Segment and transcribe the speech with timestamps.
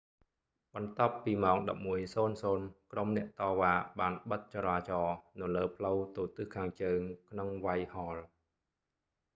[0.73, 2.61] បន្ទាប់ពីម៉ោង 11:00
[2.91, 8.17] ក្រុមអ្នកតវ៉ាបានបិទច​រាចរណ៍នៅលើផ្លូវទៅទិសខាងជើង ក្នុង វ៉ៃថ៍ហលwhitehall។